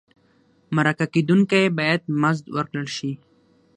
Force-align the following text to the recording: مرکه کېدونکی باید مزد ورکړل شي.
مرکه 0.75 1.05
کېدونکی 1.13 1.63
باید 1.77 2.01
مزد 2.21 2.45
ورکړل 2.55 2.87
شي. 2.95 3.11